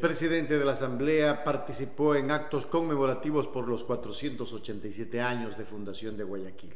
presidente 0.00 0.58
de 0.58 0.64
la 0.64 0.72
Asamblea 0.72 1.44
participó 1.44 2.14
en 2.14 2.30
actos 2.30 2.64
conmemorativos 2.64 3.46
por 3.46 3.68
los 3.68 3.84
487 3.84 5.20
años 5.20 5.58
de 5.58 5.64
fundación 5.64 6.16
de 6.16 6.24
Guayaquil. 6.24 6.74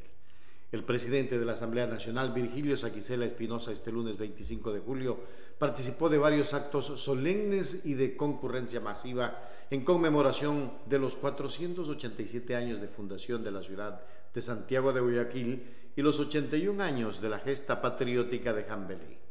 El 0.71 0.85
presidente 0.85 1.39
de 1.39 1.47
la 1.47 1.55
Asamblea 1.55 1.87
Nacional, 1.87 2.35
Virgilio 2.35 2.77
Saquicela 2.77 3.25
Espinosa, 3.25 3.73
este 3.73 3.91
lunes 3.91 4.19
25 4.19 4.75
de 4.75 4.81
julio, 4.81 5.19
participó 5.59 6.11
de 6.11 6.19
varios 6.19 6.53
actos 6.53 6.87
solemnes 7.01 7.87
y 7.87 7.95
de 7.95 8.15
concurrencia 8.15 8.81
masiva 8.81 9.49
en 9.71 9.85
conmemoración 9.85 10.73
de 10.85 10.99
los 10.99 11.17
487 11.17 12.55
años 12.55 12.81
de 12.83 12.89
fundación 12.89 13.43
de 13.43 13.51
la 13.51 13.63
ciudad 13.63 14.03
de 14.35 14.43
Santiago 14.43 14.93
de 14.93 15.01
Guayaquil 15.01 15.63
y 15.97 16.03
los 16.03 16.21
81 16.21 16.83
años 16.83 17.23
de 17.23 17.31
la 17.31 17.39
gesta 17.39 17.81
patriótica 17.81 18.53
de 18.53 18.65
Jambelí. 18.65 19.28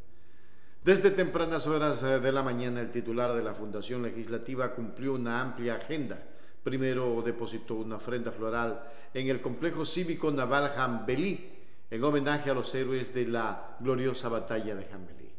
Desde 0.88 1.12
tempranas 1.12 1.68
horas 1.68 2.02
eh, 2.02 2.22
de 2.22 2.32
la 2.32 2.42
mañana, 2.42 2.80
el 2.80 2.94
titular 2.94 3.34
de 3.34 3.44
la 3.44 3.54
Fundación 3.54 4.04
Legislativa 4.04 4.74
cumplió 4.74 5.16
una 5.16 5.42
amplia 5.42 5.76
agenda. 5.76 6.18
Primero 6.64 7.22
depositó 7.22 7.76
una 7.76 7.98
ofrenda 7.98 8.32
floral 8.32 8.84
en 9.14 9.28
el 9.28 9.42
complejo 9.42 9.84
cívico 9.84 10.32
naval 10.32 10.70
Jambelí, 10.70 11.52
en 11.92 12.04
homenaje 12.06 12.50
a 12.50 12.54
los 12.54 12.74
héroes 12.74 13.14
de 13.14 13.28
la 13.28 13.76
gloriosa 13.82 14.30
batalla 14.30 14.76
de 14.76 14.86
Jambelí. 14.86 15.30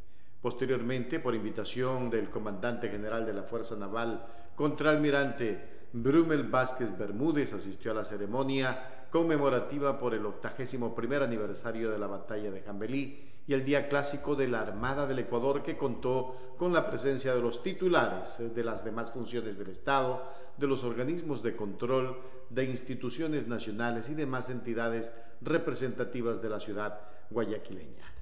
Posteriormente, 0.43 1.19
por 1.19 1.34
invitación 1.34 2.10
del 2.10 2.29
comandante 2.29 2.91
general 2.91 3.24
de 3.24 3.33
la 3.33 3.45
Fuerza 3.45 3.74
Naval, 3.74 4.27
contraalmirante 4.55 5.77
Brumel 5.92 6.45
Vázquez 6.45 6.97
Bermúdez, 6.97 7.55
asistió 7.55 7.92
a 7.92 7.95
la 7.95 8.05
ceremonia 8.05 9.06
conmemorativa 9.10 9.98
por 9.98 10.15
el 10.15 10.27
81 10.27 11.24
aniversario 11.24 11.91
de 11.91 11.98
la 11.98 12.06
batalla 12.06 12.51
de 12.51 12.60
Jambelí 12.60 13.24
y 13.46 13.55
el 13.55 13.65
Día 13.65 13.88
Clásico 13.88 14.37
de 14.37 14.48
la 14.48 14.60
Armada 14.60 15.06
del 15.06 15.20
Ecuador 15.20 15.63
que 15.63 15.79
contó 15.79 16.54
con 16.59 16.74
la 16.74 16.87
presencia 16.90 17.35
de 17.35 17.40
los 17.40 17.63
titulares 17.63 18.54
de 18.54 18.65
las 18.65 18.85
demás 18.85 19.10
funciones 19.10 19.57
del 19.57 19.68
Estado, 19.68 20.23
de 20.59 20.66
los 20.66 20.85
organismos 20.85 21.43
de 21.43 21.57
control, 21.57 22.20
de 22.51 22.65
instituciones 22.65 23.46
nacionales 23.46 24.10
y 24.10 24.15
demás 24.15 24.51
entidades 24.51 25.15
representativas 25.41 26.43
de 26.43 26.48
la 26.51 26.60
ciudad 26.60 27.01
guayaquileña. 27.30 28.18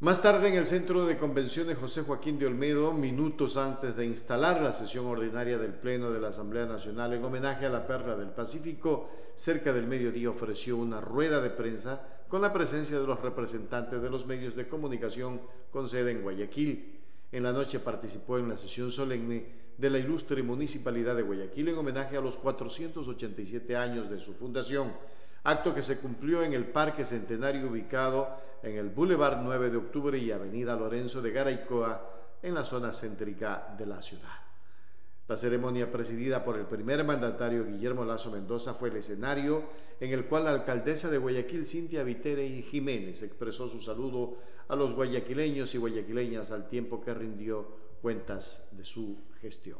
Más 0.00 0.22
tarde, 0.22 0.46
en 0.46 0.54
el 0.54 0.66
Centro 0.66 1.06
de 1.06 1.18
Convenciones 1.18 1.76
José 1.76 2.02
Joaquín 2.02 2.38
de 2.38 2.46
Olmedo, 2.46 2.92
minutos 2.92 3.56
antes 3.56 3.96
de 3.96 4.06
instalar 4.06 4.62
la 4.62 4.72
sesión 4.72 5.06
ordinaria 5.06 5.58
del 5.58 5.74
Pleno 5.74 6.12
de 6.12 6.20
la 6.20 6.28
Asamblea 6.28 6.66
Nacional 6.66 7.14
en 7.14 7.24
homenaje 7.24 7.66
a 7.66 7.68
la 7.68 7.84
Perla 7.84 8.14
del 8.14 8.28
Pacífico, 8.28 9.10
cerca 9.34 9.72
del 9.72 9.88
mediodía 9.88 10.30
ofreció 10.30 10.76
una 10.76 11.00
rueda 11.00 11.40
de 11.40 11.50
prensa 11.50 12.00
con 12.28 12.42
la 12.42 12.52
presencia 12.52 13.00
de 13.00 13.08
los 13.08 13.20
representantes 13.20 14.00
de 14.00 14.08
los 14.08 14.24
medios 14.24 14.54
de 14.54 14.68
comunicación 14.68 15.40
con 15.72 15.88
sede 15.88 16.12
en 16.12 16.22
Guayaquil. 16.22 17.00
En 17.32 17.42
la 17.42 17.52
noche 17.52 17.80
participó 17.80 18.38
en 18.38 18.50
la 18.50 18.56
sesión 18.56 18.92
solemne 18.92 19.46
de 19.76 19.90
la 19.90 19.98
ilustre 19.98 20.44
Municipalidad 20.44 21.16
de 21.16 21.22
Guayaquil 21.22 21.70
en 21.70 21.76
homenaje 21.76 22.16
a 22.16 22.20
los 22.20 22.36
487 22.36 23.74
años 23.74 24.08
de 24.08 24.20
su 24.20 24.34
fundación 24.34 24.92
acto 25.48 25.74
que 25.74 25.82
se 25.82 25.98
cumplió 25.98 26.42
en 26.42 26.52
el 26.52 26.66
Parque 26.66 27.04
Centenario 27.04 27.68
ubicado 27.68 28.28
en 28.62 28.76
el 28.76 28.90
Boulevard 28.90 29.40
9 29.42 29.70
de 29.70 29.78
Octubre 29.78 30.18
y 30.18 30.30
Avenida 30.30 30.76
Lorenzo 30.76 31.22
de 31.22 31.30
Garaycoa, 31.30 32.14
en 32.42 32.54
la 32.54 32.64
zona 32.64 32.92
céntrica 32.92 33.74
de 33.76 33.86
la 33.86 34.02
ciudad. 34.02 34.28
La 35.26 35.36
ceremonia 35.36 35.90
presidida 35.90 36.44
por 36.44 36.56
el 36.56 36.66
primer 36.66 37.02
mandatario 37.04 37.66
Guillermo 37.66 38.04
Lazo 38.04 38.30
Mendoza 38.30 38.74
fue 38.74 38.90
el 38.90 38.96
escenario 38.96 39.64
en 40.00 40.12
el 40.12 40.26
cual 40.26 40.44
la 40.44 40.50
alcaldesa 40.50 41.10
de 41.10 41.18
Guayaquil, 41.18 41.66
Cintia 41.66 42.02
Vitere 42.02 42.46
y 42.46 42.62
Jiménez, 42.62 43.22
expresó 43.22 43.68
su 43.68 43.80
saludo 43.80 44.36
a 44.68 44.76
los 44.76 44.92
guayaquileños 44.92 45.74
y 45.74 45.78
guayaquileñas 45.78 46.50
al 46.50 46.68
tiempo 46.68 47.00
que 47.00 47.14
rindió 47.14 47.66
cuentas 48.00 48.68
de 48.72 48.84
su 48.84 49.18
gestión. 49.40 49.78